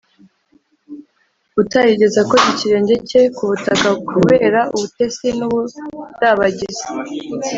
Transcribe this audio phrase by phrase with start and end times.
[1.61, 6.85] utarigeze akoza ikirenge cye ku butaka kubera ubutesi n’ubudabagizi,